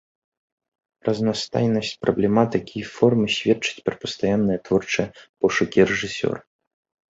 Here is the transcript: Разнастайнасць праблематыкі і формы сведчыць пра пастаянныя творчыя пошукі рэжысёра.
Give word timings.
Разнастайнасць 1.09 1.91
праблематыкі 2.05 2.75
і 2.81 2.87
формы 2.95 3.27
сведчыць 3.37 3.83
пра 3.91 3.95
пастаянныя 4.07 4.59
творчыя 4.71 5.07
пошукі 5.39 5.89
рэжысёра. 5.93 6.39